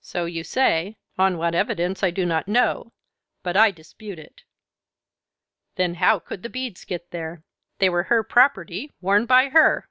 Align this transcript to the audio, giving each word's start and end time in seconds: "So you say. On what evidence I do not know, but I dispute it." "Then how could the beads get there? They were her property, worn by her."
"So 0.00 0.24
you 0.24 0.42
say. 0.42 0.96
On 1.16 1.38
what 1.38 1.54
evidence 1.54 2.02
I 2.02 2.10
do 2.10 2.26
not 2.26 2.48
know, 2.48 2.92
but 3.44 3.56
I 3.56 3.70
dispute 3.70 4.18
it." 4.18 4.42
"Then 5.76 5.94
how 5.94 6.18
could 6.18 6.42
the 6.42 6.50
beads 6.50 6.84
get 6.84 7.12
there? 7.12 7.44
They 7.78 7.88
were 7.88 8.02
her 8.10 8.24
property, 8.24 8.92
worn 9.00 9.26
by 9.26 9.50
her." 9.50 9.88